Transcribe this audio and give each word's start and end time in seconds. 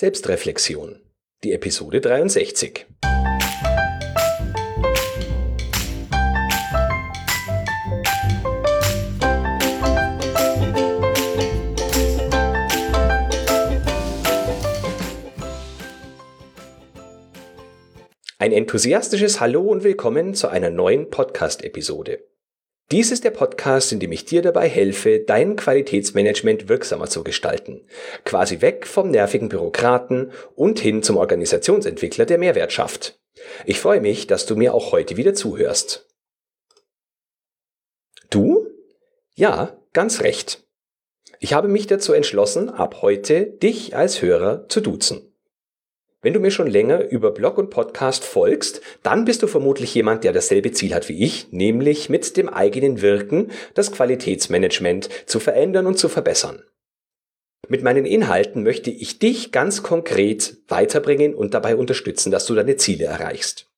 Selbstreflexion, 0.00 0.98
die 1.44 1.52
Episode 1.52 2.00
63. 2.00 2.86
Ein 18.38 18.52
enthusiastisches 18.52 19.38
Hallo 19.40 19.60
und 19.64 19.84
willkommen 19.84 20.32
zu 20.32 20.48
einer 20.48 20.70
neuen 20.70 21.10
Podcast-Episode. 21.10 22.29
Dies 22.92 23.12
ist 23.12 23.22
der 23.22 23.30
Podcast, 23.30 23.92
in 23.92 24.00
dem 24.00 24.10
ich 24.10 24.24
dir 24.24 24.42
dabei 24.42 24.68
helfe, 24.68 25.20
dein 25.20 25.54
Qualitätsmanagement 25.54 26.68
wirksamer 26.68 27.06
zu 27.06 27.22
gestalten. 27.22 27.86
Quasi 28.24 28.62
weg 28.62 28.84
vom 28.84 29.12
nervigen 29.12 29.48
Bürokraten 29.48 30.32
und 30.56 30.80
hin 30.80 31.04
zum 31.04 31.16
Organisationsentwickler, 31.16 32.26
der 32.26 32.38
Mehrwert 32.38 32.72
schafft. 32.72 33.20
Ich 33.64 33.78
freue 33.78 34.00
mich, 34.00 34.26
dass 34.26 34.44
du 34.44 34.56
mir 34.56 34.74
auch 34.74 34.90
heute 34.90 35.16
wieder 35.16 35.34
zuhörst. 35.34 36.08
Du? 38.28 38.66
Ja, 39.36 39.80
ganz 39.92 40.20
recht. 40.20 40.66
Ich 41.38 41.52
habe 41.52 41.68
mich 41.68 41.86
dazu 41.86 42.12
entschlossen, 42.12 42.70
ab 42.70 43.02
heute 43.02 43.46
dich 43.46 43.94
als 43.94 44.20
Hörer 44.20 44.68
zu 44.68 44.80
duzen. 44.80 45.29
Wenn 46.22 46.34
du 46.34 46.40
mir 46.40 46.50
schon 46.50 46.66
länger 46.66 47.08
über 47.08 47.30
Blog 47.30 47.56
und 47.56 47.70
Podcast 47.70 48.24
folgst, 48.24 48.82
dann 49.02 49.24
bist 49.24 49.42
du 49.42 49.46
vermutlich 49.46 49.94
jemand, 49.94 50.22
der 50.22 50.34
dasselbe 50.34 50.70
Ziel 50.70 50.94
hat 50.94 51.08
wie 51.08 51.24
ich, 51.24 51.50
nämlich 51.50 52.10
mit 52.10 52.36
dem 52.36 52.50
eigenen 52.50 53.00
Wirken 53.00 53.50
das 53.72 53.90
Qualitätsmanagement 53.90 55.08
zu 55.24 55.40
verändern 55.40 55.86
und 55.86 55.98
zu 55.98 56.10
verbessern. 56.10 56.62
Mit 57.68 57.82
meinen 57.82 58.04
Inhalten 58.04 58.62
möchte 58.62 58.90
ich 58.90 59.18
dich 59.18 59.50
ganz 59.50 59.82
konkret 59.82 60.58
weiterbringen 60.68 61.34
und 61.34 61.54
dabei 61.54 61.76
unterstützen, 61.76 62.30
dass 62.30 62.44
du 62.44 62.54
deine 62.54 62.76
Ziele 62.76 63.06
erreichst. 63.06 63.70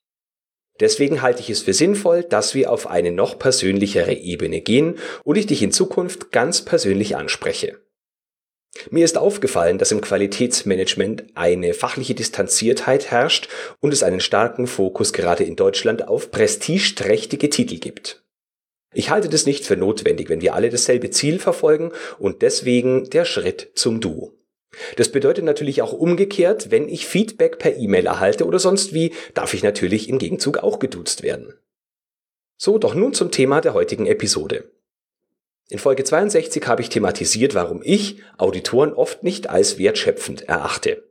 Deswegen 0.80 1.22
halte 1.22 1.42
ich 1.42 1.50
es 1.50 1.62
für 1.62 1.74
sinnvoll, 1.74 2.24
dass 2.24 2.54
wir 2.54 2.72
auf 2.72 2.88
eine 2.88 3.12
noch 3.12 3.38
persönlichere 3.38 4.14
Ebene 4.14 4.62
gehen 4.62 4.98
und 5.22 5.36
ich 5.36 5.46
dich 5.46 5.62
in 5.62 5.70
Zukunft 5.70 6.32
ganz 6.32 6.64
persönlich 6.64 7.14
anspreche. 7.14 7.78
Mir 8.90 9.04
ist 9.04 9.18
aufgefallen, 9.18 9.78
dass 9.78 9.92
im 9.92 10.00
Qualitätsmanagement 10.00 11.24
eine 11.34 11.74
fachliche 11.74 12.14
Distanziertheit 12.14 13.10
herrscht 13.10 13.48
und 13.80 13.92
es 13.92 14.02
einen 14.02 14.20
starken 14.20 14.66
Fokus 14.66 15.12
gerade 15.12 15.44
in 15.44 15.56
Deutschland 15.56 16.08
auf 16.08 16.30
prestigeträchtige 16.30 17.50
Titel 17.50 17.78
gibt. 17.78 18.24
Ich 18.94 19.10
halte 19.10 19.28
das 19.28 19.46
nicht 19.46 19.64
für 19.64 19.76
notwendig, 19.76 20.28
wenn 20.28 20.42
wir 20.42 20.54
alle 20.54 20.70
dasselbe 20.70 21.10
Ziel 21.10 21.38
verfolgen 21.38 21.92
und 22.18 22.42
deswegen 22.42 23.08
der 23.10 23.24
Schritt 23.24 23.72
zum 23.74 24.00
Du. 24.00 24.38
Das 24.96 25.10
bedeutet 25.10 25.44
natürlich 25.44 25.82
auch 25.82 25.92
umgekehrt, 25.92 26.70
wenn 26.70 26.88
ich 26.88 27.06
Feedback 27.06 27.58
per 27.58 27.76
E-Mail 27.76 28.06
erhalte 28.06 28.46
oder 28.46 28.58
sonst 28.58 28.94
wie, 28.94 29.12
darf 29.34 29.54
ich 29.54 29.62
natürlich 29.62 30.08
im 30.08 30.18
Gegenzug 30.18 30.58
auch 30.58 30.78
geduzt 30.78 31.22
werden. 31.22 31.54
So, 32.56 32.78
doch 32.78 32.94
nun 32.94 33.12
zum 33.12 33.30
Thema 33.30 33.60
der 33.60 33.74
heutigen 33.74 34.06
Episode. 34.06 34.70
In 35.72 35.78
Folge 35.78 36.04
62 36.04 36.66
habe 36.66 36.82
ich 36.82 36.90
thematisiert, 36.90 37.54
warum 37.54 37.80
ich 37.82 38.20
Auditoren 38.36 38.92
oft 38.92 39.22
nicht 39.22 39.48
als 39.48 39.78
wertschöpfend 39.78 40.42
erachte. 40.42 41.02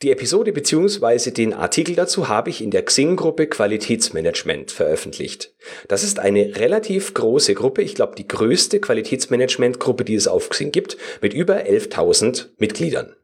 Die 0.00 0.10
Episode 0.10 0.54
bzw. 0.54 1.32
den 1.32 1.52
Artikel 1.52 1.94
dazu 1.94 2.28
habe 2.28 2.48
ich 2.48 2.62
in 2.62 2.70
der 2.70 2.86
Xing-Gruppe 2.86 3.46
Qualitätsmanagement 3.46 4.70
veröffentlicht. 4.70 5.54
Das 5.86 6.02
ist 6.02 6.18
eine 6.18 6.56
relativ 6.56 7.12
große 7.12 7.52
Gruppe, 7.52 7.82
ich 7.82 7.94
glaube 7.94 8.14
die 8.16 8.26
größte 8.26 8.80
Qualitätsmanagement-Gruppe, 8.80 10.06
die 10.06 10.14
es 10.14 10.28
auf 10.28 10.48
Xing 10.48 10.72
gibt, 10.72 10.96
mit 11.20 11.34
über 11.34 11.56
11.000 11.56 12.46
Mitgliedern. 12.56 13.16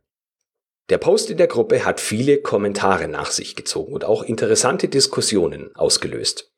Der 0.90 0.98
Post 0.98 1.30
in 1.30 1.38
der 1.38 1.46
Gruppe 1.46 1.86
hat 1.86 2.00
viele 2.00 2.36
Kommentare 2.42 3.08
nach 3.08 3.30
sich 3.30 3.56
gezogen 3.56 3.94
und 3.94 4.04
auch 4.04 4.22
interessante 4.22 4.88
Diskussionen 4.88 5.74
ausgelöst. 5.74 6.52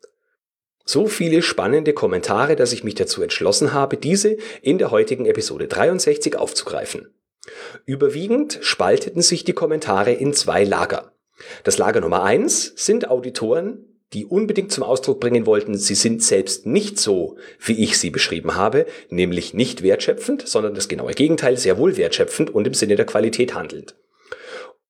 So 0.89 1.09
viele 1.09 1.43
spannende 1.43 1.93
Kommentare, 1.93 2.55
dass 2.55 2.73
ich 2.73 2.85
mich 2.85 2.95
dazu 2.95 3.21
entschlossen 3.21 3.75
habe, 3.75 3.97
diese 3.97 4.37
in 4.63 4.79
der 4.79 4.93
heutigen 4.93 5.27
Episode 5.27 5.67
63 5.67 6.37
aufzugreifen. 6.37 7.13
Überwiegend 7.85 8.61
spalteten 8.63 9.21
sich 9.21 9.43
die 9.43 9.53
Kommentare 9.53 10.13
in 10.13 10.33
zwei 10.33 10.63
Lager. 10.63 11.13
Das 11.65 11.77
Lager 11.77 12.01
Nummer 12.01 12.23
eins 12.23 12.73
sind 12.77 13.11
Auditoren, 13.11 13.85
die 14.13 14.27
unbedingt 14.27 14.71
zum 14.71 14.85
Ausdruck 14.85 15.19
bringen 15.19 15.45
wollten, 15.45 15.77
sie 15.77 15.97
sind 15.97 16.23
selbst 16.23 16.67
nicht 16.67 17.01
so, 17.01 17.37
wie 17.59 17.83
ich 17.83 17.99
sie 17.99 18.11
beschrieben 18.11 18.55
habe, 18.55 18.87
nämlich 19.11 19.53
nicht 19.53 19.83
wertschöpfend, 19.83 20.47
sondern 20.47 20.75
das 20.75 20.87
genaue 20.87 21.15
Gegenteil, 21.15 21.57
sehr 21.57 21.79
wohl 21.79 21.97
wertschöpfend 21.97 22.55
und 22.55 22.67
im 22.69 22.75
Sinne 22.75 22.95
der 22.95 23.07
Qualität 23.07 23.55
handelnd. 23.55 23.97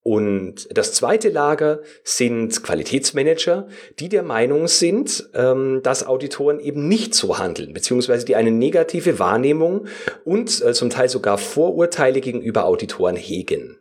Und 0.07 0.69
das 0.71 0.93
zweite 0.93 1.31
Lager 1.31 1.81
sind 2.05 2.63
Qualitätsmanager, 2.63 3.67
die 3.99 4.09
der 4.09 4.23
Meinung 4.23 4.69
sind, 4.69 5.29
ähm, 5.35 5.81
dass 5.83 6.07
Auditoren 6.07 6.61
eben 6.61 6.87
nicht 6.87 7.13
so 7.13 7.41
handeln, 7.41 7.73
beziehungsweise 7.73 8.25
die 8.25 8.37
eine 8.37 8.53
negative 8.53 9.19
Wahrnehmung 9.19 9.89
und 10.25 10.63
äh, 10.63 10.75
zum 10.75 10.91
Teil 10.91 11.09
sogar 11.09 11.39
Vorurteile 11.39 12.21
gegenüber 12.21 12.67
Auditoren 12.67 13.17
hegen. 13.17 13.79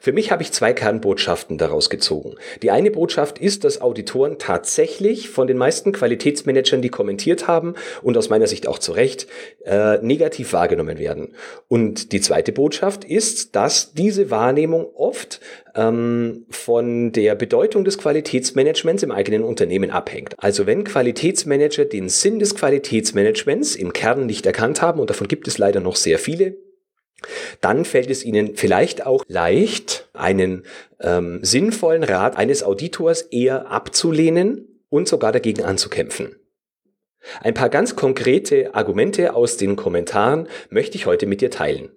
Für 0.00 0.12
mich 0.12 0.30
habe 0.32 0.42
ich 0.42 0.52
zwei 0.52 0.72
Kernbotschaften 0.72 1.58
daraus 1.58 1.90
gezogen. 1.90 2.36
Die 2.62 2.70
eine 2.70 2.90
Botschaft 2.90 3.38
ist, 3.38 3.62
dass 3.64 3.82
Auditoren 3.82 4.38
tatsächlich 4.38 5.28
von 5.28 5.46
den 5.46 5.58
meisten 5.58 5.92
Qualitätsmanagern, 5.92 6.80
die 6.80 6.88
kommentiert 6.88 7.46
haben 7.46 7.74
und 8.02 8.16
aus 8.16 8.30
meiner 8.30 8.46
Sicht 8.46 8.66
auch 8.66 8.78
zu 8.78 8.92
Recht, 8.92 9.26
äh, 9.64 9.98
negativ 9.98 10.54
wahrgenommen 10.54 10.98
werden. 10.98 11.34
Und 11.68 12.12
die 12.12 12.22
zweite 12.22 12.52
Botschaft 12.52 13.04
ist, 13.04 13.54
dass 13.54 13.92
diese 13.92 14.30
Wahrnehmung 14.30 14.86
oft 14.94 15.40
ähm, 15.74 16.46
von 16.48 17.12
der 17.12 17.34
Bedeutung 17.34 17.84
des 17.84 17.98
Qualitätsmanagements 17.98 19.02
im 19.02 19.10
eigenen 19.10 19.44
Unternehmen 19.44 19.90
abhängt. 19.90 20.34
Also 20.38 20.66
wenn 20.66 20.84
Qualitätsmanager 20.84 21.84
den 21.84 22.08
Sinn 22.08 22.38
des 22.38 22.54
Qualitätsmanagements 22.54 23.76
im 23.76 23.92
Kern 23.92 24.24
nicht 24.24 24.46
erkannt 24.46 24.80
haben, 24.80 25.00
und 25.00 25.10
davon 25.10 25.28
gibt 25.28 25.46
es 25.48 25.58
leider 25.58 25.80
noch 25.80 25.96
sehr 25.96 26.18
viele, 26.18 26.56
dann 27.60 27.84
fällt 27.84 28.10
es 28.10 28.24
Ihnen 28.24 28.56
vielleicht 28.56 29.06
auch 29.06 29.24
leicht, 29.28 30.08
einen 30.12 30.64
ähm, 31.00 31.40
sinnvollen 31.42 32.04
Rat 32.04 32.36
eines 32.36 32.62
Auditors 32.62 33.22
eher 33.22 33.70
abzulehnen 33.70 34.82
und 34.88 35.08
sogar 35.08 35.32
dagegen 35.32 35.64
anzukämpfen. 35.64 36.36
Ein 37.40 37.54
paar 37.54 37.70
ganz 37.70 37.96
konkrete 37.96 38.74
Argumente 38.74 39.34
aus 39.34 39.56
den 39.56 39.76
Kommentaren 39.76 40.48
möchte 40.70 40.96
ich 40.96 41.06
heute 41.06 41.26
mit 41.26 41.40
dir 41.40 41.50
teilen. 41.50 41.90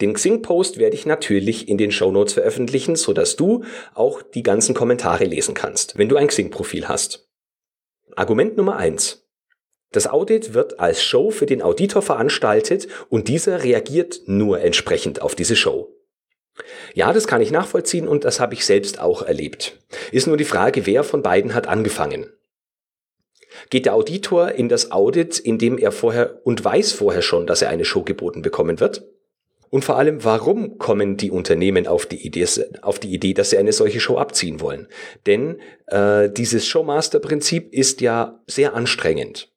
Den 0.00 0.14
Xing-Post 0.14 0.78
werde 0.78 0.96
ich 0.96 1.04
natürlich 1.04 1.68
in 1.68 1.76
den 1.76 1.92
Show 1.92 2.10
Notes 2.10 2.32
veröffentlichen, 2.32 2.96
sodass 2.96 3.36
du 3.36 3.64
auch 3.92 4.22
die 4.22 4.42
ganzen 4.42 4.74
Kommentare 4.74 5.24
lesen 5.24 5.54
kannst, 5.54 5.98
wenn 5.98 6.08
du 6.08 6.16
ein 6.16 6.28
Xing-Profil 6.28 6.88
hast. 6.88 7.28
Argument 8.16 8.56
Nummer 8.56 8.76
eins: 8.76 9.28
das 9.92 10.06
Audit 10.06 10.54
wird 10.54 10.78
als 10.78 11.02
Show 11.02 11.30
für 11.30 11.46
den 11.46 11.62
Auditor 11.62 12.02
veranstaltet 12.02 12.86
und 13.08 13.28
dieser 13.28 13.64
reagiert 13.64 14.20
nur 14.26 14.60
entsprechend 14.60 15.22
auf 15.22 15.34
diese 15.34 15.56
Show. 15.56 15.96
Ja, 16.94 17.12
das 17.12 17.26
kann 17.26 17.40
ich 17.40 17.50
nachvollziehen 17.50 18.06
und 18.06 18.24
das 18.24 18.38
habe 18.38 18.54
ich 18.54 18.64
selbst 18.64 19.00
auch 19.00 19.22
erlebt. 19.22 19.78
Ist 20.12 20.26
nur 20.26 20.36
die 20.36 20.44
Frage, 20.44 20.86
wer 20.86 21.04
von 21.04 21.22
beiden 21.22 21.54
hat 21.54 21.66
angefangen. 21.66 22.26
Geht 23.68 23.86
der 23.86 23.94
Auditor 23.94 24.52
in 24.52 24.68
das 24.68 24.92
Audit, 24.92 25.38
indem 25.38 25.76
er 25.76 25.92
vorher 25.92 26.40
und 26.44 26.64
weiß 26.64 26.92
vorher 26.92 27.22
schon, 27.22 27.46
dass 27.46 27.62
er 27.62 27.70
eine 27.70 27.84
Show 27.84 28.02
geboten 28.02 28.42
bekommen 28.42 28.80
wird? 28.80 29.04
Und 29.70 29.84
vor 29.84 29.96
allem, 29.96 30.24
warum 30.24 30.78
kommen 30.78 31.16
die 31.16 31.30
Unternehmen 31.30 31.86
auf 31.86 32.04
die 32.04 32.26
Idee, 32.26 32.46
auf 32.82 32.98
die 32.98 33.12
Idee 33.12 33.34
dass 33.34 33.50
sie 33.50 33.58
eine 33.58 33.72
solche 33.72 34.00
Show 34.00 34.18
abziehen 34.18 34.60
wollen? 34.60 34.88
Denn 35.26 35.60
äh, 35.86 36.28
dieses 36.28 36.66
Showmaster-Prinzip 36.66 37.72
ist 37.72 38.00
ja 38.00 38.40
sehr 38.46 38.74
anstrengend. 38.74 39.52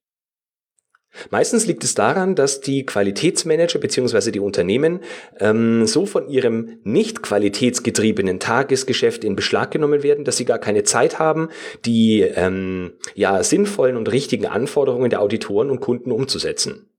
Meistens 1.30 1.66
liegt 1.68 1.84
es 1.84 1.94
daran, 1.94 2.36
dass 2.36 2.62
die 2.62 2.86
Qualitätsmanager 2.86 3.80
bzw. 3.80 4.32
die 4.32 4.40
Unternehmen 4.40 5.02
ähm, 5.40 5.86
so 5.86 6.06
von 6.06 6.28
ihrem 6.28 6.80
nicht 6.84 7.22
qualitätsgetriebenen 7.22 8.40
Tagesgeschäft 8.40 9.24
in 9.24 9.36
Beschlag 9.36 9.72
genommen 9.72 10.04
werden, 10.04 10.26
dass 10.26 10.38
sie 10.38 10.46
gar 10.46 10.60
keine 10.60 10.84
Zeit 10.84 11.20
haben, 11.20 11.50
die 11.86 12.22
ähm, 12.22 12.94
ja 13.16 13.44
sinnvollen 13.44 13.98
und 13.98 14.12
richtigen 14.12 14.48
Anforderungen 14.48 15.10
der 15.10 15.22
Auditoren 15.22 15.70
und 15.70 15.80
Kunden 15.82 16.12
umzusetzen. 16.12 16.90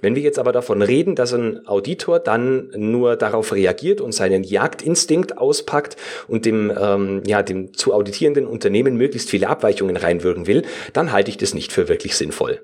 Wenn 0.00 0.16
wir 0.16 0.22
jetzt 0.22 0.38
aber 0.38 0.52
davon 0.52 0.82
reden, 0.82 1.14
dass 1.14 1.32
ein 1.32 1.66
Auditor 1.66 2.18
dann 2.18 2.70
nur 2.76 3.16
darauf 3.16 3.54
reagiert 3.54 4.00
und 4.02 4.12
seinen 4.12 4.44
Jagdinstinkt 4.44 5.38
auspackt 5.38 5.96
und 6.28 6.44
dem, 6.44 6.70
ähm, 6.78 7.22
ja, 7.26 7.42
dem 7.42 7.72
zu 7.72 7.94
auditierenden 7.94 8.46
Unternehmen 8.46 8.96
möglichst 8.96 9.30
viele 9.30 9.48
Abweichungen 9.48 9.96
reinwirken 9.96 10.46
will, 10.46 10.64
dann 10.92 11.10
halte 11.10 11.30
ich 11.30 11.38
das 11.38 11.54
nicht 11.54 11.72
für 11.72 11.88
wirklich 11.88 12.16
sinnvoll. 12.16 12.60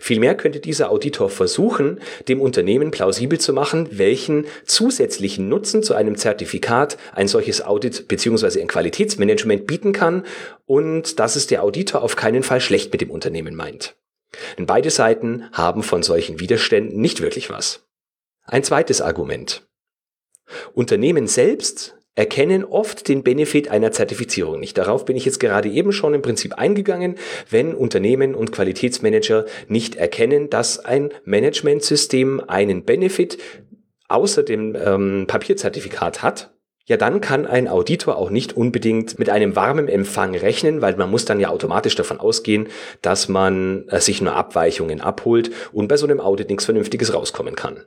Vielmehr 0.00 0.34
könnte 0.34 0.60
dieser 0.60 0.90
Auditor 0.90 1.30
versuchen, 1.30 2.00
dem 2.28 2.40
Unternehmen 2.40 2.90
plausibel 2.90 3.38
zu 3.38 3.52
machen, 3.52 3.88
welchen 3.92 4.46
zusätzlichen 4.64 5.48
Nutzen 5.48 5.82
zu 5.82 5.94
einem 5.94 6.16
Zertifikat 6.16 6.96
ein 7.12 7.28
solches 7.28 7.62
Audit 7.62 8.08
bzw. 8.08 8.60
ein 8.60 8.68
Qualitätsmanagement 8.68 9.66
bieten 9.66 9.92
kann 9.92 10.24
und 10.66 11.18
dass 11.18 11.36
es 11.36 11.46
der 11.46 11.62
Auditor 11.62 12.02
auf 12.02 12.16
keinen 12.16 12.42
Fall 12.42 12.60
schlecht 12.60 12.92
mit 12.92 13.00
dem 13.00 13.10
Unternehmen 13.10 13.54
meint. 13.54 13.96
Denn 14.58 14.66
beide 14.66 14.90
Seiten 14.90 15.44
haben 15.52 15.82
von 15.82 16.02
solchen 16.02 16.40
Widerständen 16.40 17.00
nicht 17.00 17.20
wirklich 17.20 17.50
was. 17.50 17.86
Ein 18.44 18.64
zweites 18.64 19.00
Argument. 19.00 19.66
Unternehmen 20.74 21.26
selbst 21.26 21.96
erkennen 22.14 22.64
oft 22.64 23.08
den 23.08 23.22
Benefit 23.22 23.70
einer 23.70 23.92
Zertifizierung 23.92 24.60
nicht. 24.60 24.78
Darauf 24.78 25.04
bin 25.04 25.16
ich 25.16 25.24
jetzt 25.24 25.40
gerade 25.40 25.68
eben 25.68 25.92
schon 25.92 26.14
im 26.14 26.22
Prinzip 26.22 26.54
eingegangen, 26.54 27.16
wenn 27.50 27.74
Unternehmen 27.74 28.34
und 28.34 28.52
Qualitätsmanager 28.52 29.46
nicht 29.68 29.96
erkennen, 29.96 30.50
dass 30.50 30.78
ein 30.78 31.10
Managementsystem 31.24 32.40
einen 32.46 32.84
Benefit 32.84 33.38
außer 34.08 34.42
dem 34.42 34.76
ähm, 34.76 35.24
Papierzertifikat 35.26 36.22
hat, 36.22 36.54
ja 36.86 36.96
dann 36.96 37.20
kann 37.20 37.46
ein 37.46 37.66
Auditor 37.66 38.16
auch 38.16 38.30
nicht 38.30 38.56
unbedingt 38.56 39.18
mit 39.18 39.30
einem 39.30 39.56
warmen 39.56 39.88
Empfang 39.88 40.36
rechnen, 40.36 40.82
weil 40.82 40.96
man 40.96 41.10
muss 41.10 41.24
dann 41.24 41.40
ja 41.40 41.48
automatisch 41.48 41.96
davon 41.96 42.20
ausgehen, 42.20 42.68
dass 43.02 43.28
man 43.28 43.88
äh, 43.88 44.00
sich 44.00 44.20
nur 44.20 44.36
Abweichungen 44.36 45.00
abholt 45.00 45.50
und 45.72 45.88
bei 45.88 45.96
so 45.96 46.06
einem 46.06 46.20
Audit 46.20 46.48
nichts 46.48 46.66
Vernünftiges 46.66 47.12
rauskommen 47.12 47.56
kann. 47.56 47.84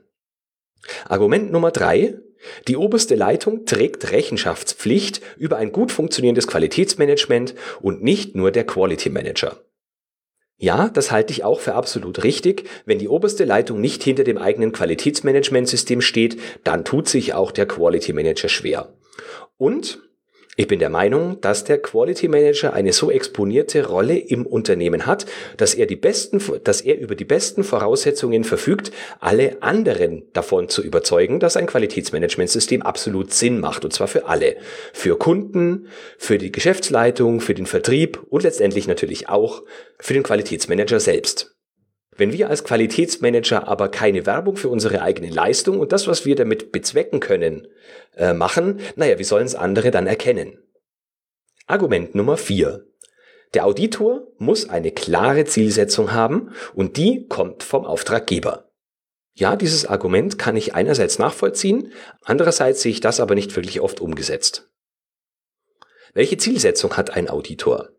Argument 1.08 1.50
Nummer 1.50 1.70
drei. 1.70 2.18
Die 2.66 2.76
oberste 2.76 3.14
Leitung 3.14 3.64
trägt 3.64 4.10
Rechenschaftspflicht 4.10 5.20
über 5.36 5.56
ein 5.56 5.72
gut 5.72 5.92
funktionierendes 5.92 6.46
Qualitätsmanagement 6.46 7.54
und 7.80 8.02
nicht 8.02 8.34
nur 8.34 8.50
der 8.50 8.64
Quality 8.64 9.10
Manager. 9.10 9.56
Ja, 10.60 10.88
das 10.88 11.12
halte 11.12 11.32
ich 11.32 11.44
auch 11.44 11.60
für 11.60 11.74
absolut 11.74 12.24
richtig. 12.24 12.68
Wenn 12.84 12.98
die 12.98 13.08
oberste 13.08 13.44
Leitung 13.44 13.80
nicht 13.80 14.02
hinter 14.02 14.24
dem 14.24 14.38
eigenen 14.38 14.72
Qualitätsmanagementsystem 14.72 16.00
steht, 16.00 16.40
dann 16.64 16.84
tut 16.84 17.08
sich 17.08 17.32
auch 17.32 17.52
der 17.52 17.66
Quality 17.66 18.12
Manager 18.12 18.48
schwer. 18.48 18.92
Und 19.56 20.00
ich 20.60 20.66
bin 20.66 20.80
der 20.80 20.90
Meinung, 20.90 21.40
dass 21.40 21.62
der 21.62 21.80
Quality 21.80 22.26
Manager 22.26 22.72
eine 22.72 22.92
so 22.92 23.12
exponierte 23.12 23.86
Rolle 23.86 24.18
im 24.18 24.44
Unternehmen 24.44 25.06
hat, 25.06 25.24
dass 25.56 25.72
er 25.72 25.86
die 25.86 25.94
besten, 25.94 26.42
dass 26.64 26.80
er 26.80 26.98
über 26.98 27.14
die 27.14 27.24
besten 27.24 27.62
Voraussetzungen 27.62 28.42
verfügt, 28.42 28.90
alle 29.20 29.62
anderen 29.62 30.24
davon 30.32 30.68
zu 30.68 30.82
überzeugen, 30.82 31.38
dass 31.38 31.56
ein 31.56 31.68
Qualitätsmanagementsystem 31.68 32.82
absolut 32.82 33.32
Sinn 33.32 33.60
macht. 33.60 33.84
Und 33.84 33.92
zwar 33.92 34.08
für 34.08 34.26
alle. 34.26 34.56
Für 34.92 35.16
Kunden, 35.16 35.86
für 36.18 36.38
die 36.38 36.50
Geschäftsleitung, 36.50 37.40
für 37.40 37.54
den 37.54 37.66
Vertrieb 37.66 38.20
und 38.28 38.42
letztendlich 38.42 38.88
natürlich 38.88 39.28
auch 39.28 39.62
für 40.00 40.14
den 40.14 40.24
Qualitätsmanager 40.24 40.98
selbst. 40.98 41.57
Wenn 42.18 42.32
wir 42.32 42.50
als 42.50 42.64
Qualitätsmanager 42.64 43.68
aber 43.68 43.88
keine 43.88 44.26
Werbung 44.26 44.56
für 44.56 44.68
unsere 44.68 45.02
eigene 45.02 45.30
Leistung 45.30 45.78
und 45.78 45.92
das, 45.92 46.08
was 46.08 46.26
wir 46.26 46.34
damit 46.34 46.72
bezwecken 46.72 47.20
können, 47.20 47.68
äh, 48.16 48.32
machen, 48.32 48.80
naja, 48.96 49.20
wie 49.20 49.24
sollen 49.24 49.46
es 49.46 49.54
andere 49.54 49.92
dann 49.92 50.08
erkennen? 50.08 50.58
Argument 51.68 52.16
Nummer 52.16 52.36
vier: 52.36 52.86
Der 53.54 53.66
Auditor 53.66 54.26
muss 54.36 54.68
eine 54.68 54.90
klare 54.90 55.44
Zielsetzung 55.44 56.12
haben 56.12 56.50
und 56.74 56.96
die 56.96 57.28
kommt 57.28 57.62
vom 57.62 57.84
Auftraggeber. 57.84 58.68
Ja, 59.34 59.54
dieses 59.54 59.86
Argument 59.86 60.40
kann 60.40 60.56
ich 60.56 60.74
einerseits 60.74 61.20
nachvollziehen, 61.20 61.92
andererseits 62.24 62.82
sehe 62.82 62.90
ich 62.90 63.00
das 63.00 63.20
aber 63.20 63.36
nicht 63.36 63.54
wirklich 63.54 63.80
oft 63.80 64.00
umgesetzt. 64.00 64.68
Welche 66.14 66.36
Zielsetzung 66.36 66.96
hat 66.96 67.10
ein 67.10 67.30
Auditor? 67.30 67.90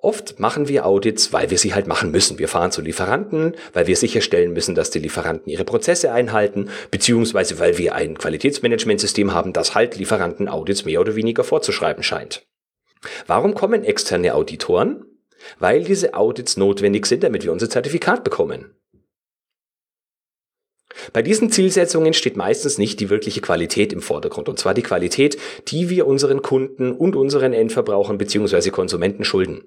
Oft 0.00 0.38
machen 0.38 0.68
wir 0.68 0.86
Audits, 0.86 1.32
weil 1.32 1.50
wir 1.50 1.58
sie 1.58 1.74
halt 1.74 1.88
machen 1.88 2.12
müssen. 2.12 2.38
Wir 2.38 2.46
fahren 2.46 2.70
zu 2.70 2.82
Lieferanten, 2.82 3.56
weil 3.72 3.88
wir 3.88 3.96
sicherstellen 3.96 4.52
müssen, 4.52 4.76
dass 4.76 4.90
die 4.90 5.00
Lieferanten 5.00 5.50
ihre 5.50 5.64
Prozesse 5.64 6.12
einhalten, 6.12 6.70
beziehungsweise 6.92 7.58
weil 7.58 7.78
wir 7.78 7.96
ein 7.96 8.16
Qualitätsmanagementsystem 8.16 9.34
haben, 9.34 9.52
das 9.52 9.74
halt 9.74 9.96
Lieferanten 9.96 10.48
Audits 10.48 10.84
mehr 10.84 11.00
oder 11.00 11.16
weniger 11.16 11.42
vorzuschreiben 11.42 12.04
scheint. 12.04 12.46
Warum 13.26 13.54
kommen 13.54 13.82
externe 13.82 14.34
Auditoren? 14.34 15.04
Weil 15.58 15.82
diese 15.82 16.14
Audits 16.14 16.56
notwendig 16.56 17.06
sind, 17.06 17.24
damit 17.24 17.42
wir 17.42 17.50
unser 17.50 17.68
Zertifikat 17.68 18.22
bekommen. 18.22 18.74
Bei 21.12 21.22
diesen 21.22 21.50
Zielsetzungen 21.50 22.12
steht 22.12 22.36
meistens 22.36 22.78
nicht 22.78 23.00
die 23.00 23.10
wirkliche 23.10 23.40
Qualität 23.40 23.92
im 23.92 24.02
Vordergrund, 24.02 24.48
und 24.48 24.58
zwar 24.58 24.74
die 24.74 24.82
Qualität, 24.82 25.38
die 25.68 25.90
wir 25.90 26.06
unseren 26.06 26.42
Kunden 26.42 26.92
und 26.92 27.16
unseren 27.16 27.52
Endverbrauchern 27.52 28.18
bzw. 28.18 28.70
Konsumenten 28.70 29.24
schulden. 29.24 29.64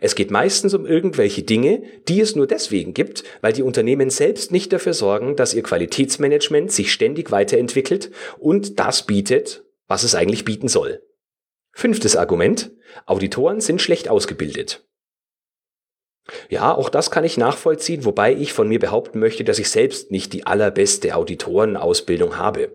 Es 0.00 0.14
geht 0.14 0.30
meistens 0.30 0.74
um 0.74 0.86
irgendwelche 0.86 1.42
Dinge, 1.42 1.82
die 2.08 2.20
es 2.20 2.36
nur 2.36 2.46
deswegen 2.46 2.94
gibt, 2.94 3.24
weil 3.40 3.52
die 3.52 3.62
Unternehmen 3.62 4.10
selbst 4.10 4.52
nicht 4.52 4.72
dafür 4.72 4.94
sorgen, 4.94 5.36
dass 5.36 5.54
ihr 5.54 5.62
Qualitätsmanagement 5.62 6.70
sich 6.70 6.92
ständig 6.92 7.30
weiterentwickelt 7.30 8.10
und 8.38 8.78
das 8.78 9.06
bietet, 9.06 9.64
was 9.88 10.04
es 10.04 10.14
eigentlich 10.14 10.44
bieten 10.44 10.68
soll. 10.68 11.02
Fünftes 11.72 12.16
Argument. 12.16 12.70
Auditoren 13.06 13.60
sind 13.60 13.82
schlecht 13.82 14.08
ausgebildet. 14.08 14.84
Ja, 16.48 16.74
auch 16.74 16.88
das 16.88 17.10
kann 17.10 17.24
ich 17.24 17.36
nachvollziehen, 17.36 18.04
wobei 18.04 18.32
ich 18.32 18.52
von 18.52 18.68
mir 18.68 18.78
behaupten 18.78 19.18
möchte, 19.18 19.44
dass 19.44 19.58
ich 19.58 19.68
selbst 19.68 20.10
nicht 20.10 20.32
die 20.32 20.46
allerbeste 20.46 21.14
Auditorenausbildung 21.16 22.38
habe. 22.38 22.72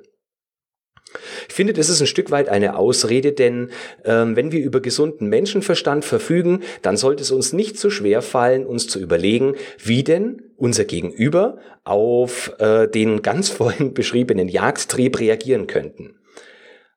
Ich 1.50 1.56
finde, 1.56 1.74
das 1.74 1.90
ist 1.90 2.00
ein 2.00 2.07
Stück 2.07 2.30
weit 2.30 2.48
eine 2.48 2.78
Ausrede, 2.78 3.31
denn 3.31 3.72
ähm, 4.06 4.36
wenn 4.36 4.51
wir 4.51 4.62
über 4.62 4.81
gesunden 4.81 5.28
Menschenverstand 5.30 6.06
verfügen, 6.06 6.62
dann 6.84 6.96
sollte 6.96 7.24
es 7.24 7.31
uns 7.31 7.54
nicht 7.54 7.80
so 7.80 7.90
schwer 7.90 8.22
fallen, 8.22 8.68
uns 8.68 8.88
zu 8.88 9.00
überlegen, 9.00 9.56
wie 9.84 10.04
denn 10.04 10.44
unser 10.57 10.86
Gegenüber 10.86 11.57
auf 11.84 12.54
äh, 12.60 12.88
den 12.88 13.24
ganz 13.24 13.50
vorhin 13.50 13.96
beschriebenen 13.96 14.48
Jagdtrieb 14.48 15.19
reagieren 15.19 15.66
könnten. 15.66 16.13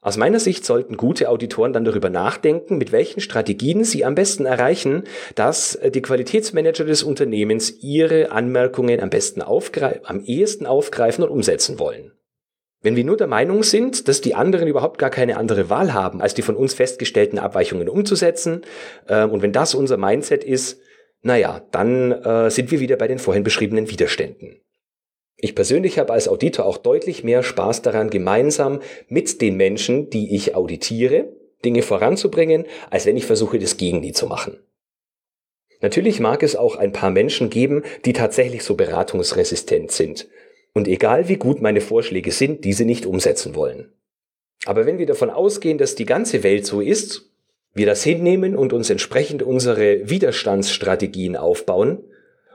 Aus 0.03 0.19
meiner 0.19 0.39
Sicht 0.39 0.67
sollten 0.67 0.99
gute 0.99 1.31
Auditoren 1.31 1.73
dann 1.73 1.85
darüber 1.85 2.11
nachdenken, 2.11 2.77
mit 2.77 2.93
welchen 2.93 3.21
Strategien 3.21 3.85
sie 3.85 4.05
am 4.05 4.17
besten 4.17 4.45
erreichen, 4.45 5.05
dass 5.35 5.77
äh, 5.77 5.91
die 5.91 6.03
Qualitätsmanager 6.03 6.85
des 6.85 7.05
Unternehmens 7.05 7.83
ihre 7.83 8.33
Anmerkungen 8.33 9.01
am 9.01 9.09
besten 9.09 9.41
aufgreifen, 9.41 10.03
am 10.05 10.21
ehesten 10.25 10.67
aufgreifen 10.67 11.25
und 11.25 11.31
umsetzen 11.31 11.79
wollen. 11.79 12.13
Wenn 12.83 12.97
wir 12.97 13.05
nur 13.05 13.17
der 13.17 13.29
Meinung 13.29 13.63
sind, 13.63 14.09
dass 14.09 14.21
die 14.21 14.35
anderen 14.35 14.67
überhaupt 14.67 14.99
gar 14.99 15.11
keine 15.11 15.37
andere 15.37 15.71
Wahl 15.71 15.95
haben, 15.95 16.21
als 16.21 16.35
die 16.35 16.43
von 16.43 16.57
uns 16.57 16.75
festgestellten 16.75 17.39
Abweichungen 17.39 17.89
umzusetzen, 17.89 18.63
äh, 19.07 19.25
und 19.25 19.41
wenn 19.41 19.53
das 19.53 19.75
unser 19.75 19.97
Mindset 19.97 20.43
ist, 20.43 20.81
naja, 21.23 21.65
dann 21.71 22.11
äh, 22.11 22.51
sind 22.51 22.73
wir 22.73 22.81
wieder 22.81 22.97
bei 22.97 23.07
den 23.07 23.21
vorhin 23.21 23.45
beschriebenen 23.45 23.89
Widerständen. 23.89 24.61
Ich 25.37 25.55
persönlich 25.55 25.99
habe 25.99 26.13
als 26.13 26.29
Auditor 26.29 26.67
auch 26.67 26.77
deutlich 26.77 27.23
mehr 27.23 27.45
Spaß 27.45 27.83
daran, 27.83 28.11
gemeinsam 28.11 28.81
mit 29.09 29.41
den 29.41 29.57
Menschen, 29.57 30.11
die 30.11 30.35
ich 30.35 30.57
auditiere, 30.57 31.29
Dinge 31.65 31.83
voranzubringen, 31.83 32.67
als 32.91 33.07
wenn 33.07 33.17
ich 33.17 33.27
versuche, 33.27 33.61
das 33.61 33.77
gegen 33.77 34.03
die 34.03 34.13
zu 34.13 34.27
machen. 34.27 34.59
Natürlich 35.81 36.19
mag 36.19 36.43
es 36.43 36.57
auch 36.57 36.77
ein 36.77 36.93
paar 36.93 37.11
Menschen 37.11 37.51
geben, 37.51 37.83
die 38.05 38.13
tatsächlich 38.13 38.65
so 38.65 38.75
beratungsresistent 38.75 39.93
sind 39.93 40.29
und 40.75 40.89
egal 40.89 41.29
wie 41.29 41.37
gut 41.37 41.61
meine 41.61 41.81
Vorschläge 41.81 42.33
sind, 42.33 42.65
diese 42.65 42.85
nicht 42.85 43.07
umsetzen 43.07 43.55
wollen. 43.55 43.93
Aber 44.65 44.87
wenn 44.87 44.99
wir 44.99 45.07
davon 45.07 45.31
ausgehen, 45.31 45.79
dass 45.79 45.95
die 45.95 46.07
ganze 46.07 46.43
Welt 46.43 46.67
so 46.67 46.81
ist, 46.81 47.31
wir 47.75 47.87
das 47.87 48.03
hinnehmen 48.05 48.57
und 48.57 48.73
uns 48.73 48.91
entsprechend 48.91 49.43
unsere 49.43 50.09
Widerstandsstrategien 50.09 51.37
aufbauen 51.37 52.05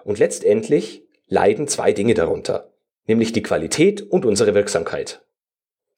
und 0.04 0.20
letztendlich 0.20 1.04
leiden 1.28 1.68
zwei 1.68 1.92
Dinge 1.92 2.14
darunter 2.14 2.72
nämlich 3.08 3.32
die 3.32 3.42
Qualität 3.42 4.02
und 4.02 4.26
unsere 4.26 4.54
Wirksamkeit. 4.54 5.22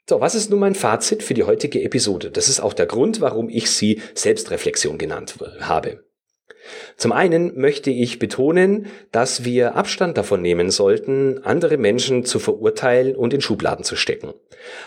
So, 0.08 0.22
was 0.22 0.36
ist 0.36 0.50
nun 0.50 0.60
mein 0.60 0.76
Fazit 0.76 1.22
für 1.22 1.34
die 1.34 1.44
heutige 1.44 1.84
Episode? 1.84 2.32
Das 2.32 2.50
ist 2.50 2.60
auch 2.60 2.74
der 2.74 2.88
Grund, 2.88 3.22
warum 3.22 3.50
ich 3.50 3.70
sie 3.70 4.02
Selbstreflexion 4.16 4.98
genannt 4.98 5.36
habe. 5.60 6.04
Zum 6.98 7.12
einen 7.12 7.60
möchte 7.60 7.92
ich 7.92 8.20
betonen, 8.20 8.88
dass 9.12 9.46
wir 9.46 9.76
Abstand 9.76 10.18
davon 10.18 10.42
nehmen 10.42 10.72
sollten, 10.72 11.40
andere 11.44 11.78
Menschen 11.78 12.26
zu 12.26 12.40
verurteilen 12.40 13.16
und 13.16 13.34
in 13.34 13.42
Schubladen 13.42 13.84
zu 13.84 13.96
stecken. 13.96 14.34